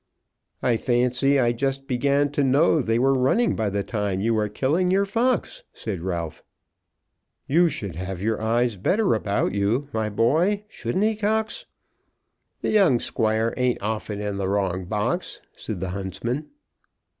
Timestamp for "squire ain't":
12.99-13.79